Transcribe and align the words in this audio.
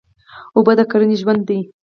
اوبه 0.55 0.73
د 0.77 0.81
کرنې 0.91 1.15
ژوند 1.21 1.41
دی. 1.49 1.59